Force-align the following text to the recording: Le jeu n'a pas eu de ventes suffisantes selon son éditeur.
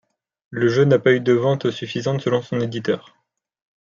Le 0.49 0.67
jeu 0.67 0.85
n'a 0.85 0.97
pas 0.97 1.13
eu 1.13 1.19
de 1.19 1.33
ventes 1.33 1.69
suffisantes 1.69 2.21
selon 2.21 2.41
son 2.41 2.59
éditeur. 2.59 3.13